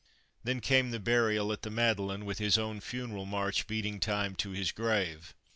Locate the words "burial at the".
0.99-1.69